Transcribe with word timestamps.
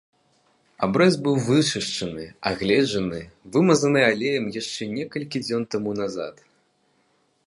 Абрэз 0.85 1.17
быў 1.25 1.35
вычышчаны, 1.47 2.23
агледжаны, 2.51 3.19
вымазаны 3.57 4.01
алеем 4.09 4.45
яшчэ 4.61 4.83
некалькі 4.97 5.43
дзён 5.45 5.63
таму 5.77 5.91
назад. 6.03 6.35